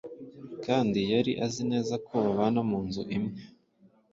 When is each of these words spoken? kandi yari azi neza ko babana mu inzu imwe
kandi 0.65 0.99
yari 1.13 1.31
azi 1.45 1.63
neza 1.71 1.93
ko 2.05 2.13
babana 2.23 2.61
mu 2.69 2.77
inzu 2.85 3.01
imwe 3.17 3.37